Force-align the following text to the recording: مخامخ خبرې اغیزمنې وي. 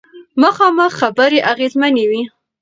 مخامخ 0.41 0.91
خبرې 0.99 1.39
اغیزمنې 1.51 2.05
وي. 2.09 2.21